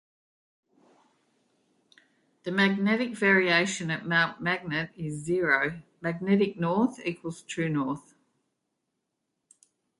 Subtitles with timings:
[2.41, 8.15] The magnetic variation at Mount Magnet is zero: magnetic north equals true north.